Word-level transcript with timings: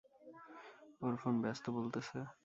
ওর 1.01 1.13
phone 1.21 1.35
ব্যস্ত 1.43 1.65
বলতেছে। 1.77 2.17